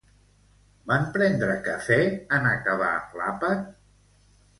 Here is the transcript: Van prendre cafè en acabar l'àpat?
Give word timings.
Van 0.91 1.03
prendre 1.17 1.57
cafè 1.67 1.97
en 2.39 2.47
acabar 2.53 2.89
l'àpat? 3.21 3.61